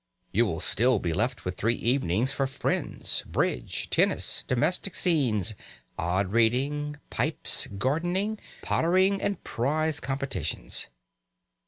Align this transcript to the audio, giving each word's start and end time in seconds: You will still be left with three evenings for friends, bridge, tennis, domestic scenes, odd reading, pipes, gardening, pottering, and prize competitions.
You 0.31 0.47
will 0.47 0.61
still 0.61 0.97
be 0.97 1.13
left 1.13 1.45
with 1.45 1.57
three 1.57 1.75
evenings 1.75 2.33
for 2.33 2.47
friends, 2.47 3.21
bridge, 3.27 3.87
tennis, 3.91 4.41
domestic 4.43 4.95
scenes, 4.95 5.53
odd 5.95 6.31
reading, 6.31 6.97
pipes, 7.11 7.67
gardening, 7.67 8.39
pottering, 8.63 9.21
and 9.21 9.43
prize 9.43 9.99
competitions. 9.99 10.87